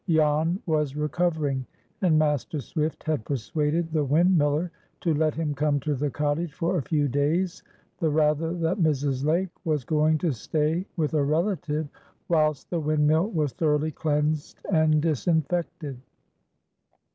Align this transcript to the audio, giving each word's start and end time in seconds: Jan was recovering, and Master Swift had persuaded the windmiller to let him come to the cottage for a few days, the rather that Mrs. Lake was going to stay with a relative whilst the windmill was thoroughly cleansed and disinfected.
Jan 0.09 0.59
was 0.65 0.95
recovering, 0.95 1.63
and 2.01 2.17
Master 2.17 2.59
Swift 2.59 3.03
had 3.03 3.23
persuaded 3.23 3.91
the 3.93 4.03
windmiller 4.03 4.71
to 5.01 5.13
let 5.13 5.35
him 5.35 5.53
come 5.53 5.79
to 5.81 5.93
the 5.93 6.09
cottage 6.09 6.51
for 6.55 6.75
a 6.75 6.81
few 6.81 7.07
days, 7.07 7.61
the 7.99 8.09
rather 8.09 8.51
that 8.55 8.79
Mrs. 8.79 9.23
Lake 9.23 9.49
was 9.63 9.85
going 9.85 10.17
to 10.17 10.31
stay 10.31 10.87
with 10.97 11.13
a 11.13 11.23
relative 11.23 11.87
whilst 12.29 12.71
the 12.71 12.79
windmill 12.79 13.29
was 13.29 13.53
thoroughly 13.53 13.91
cleansed 13.91 14.59
and 14.71 15.03
disinfected. 15.03 15.99